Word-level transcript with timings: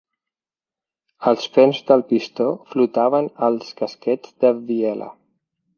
Els 1.33 1.45
perns 1.57 1.83
del 1.91 2.03
pistó 2.13 2.49
flotaven 2.73 3.31
als 3.51 3.73
casquets 3.83 4.37
de 4.47 4.55
biela. 4.73 5.17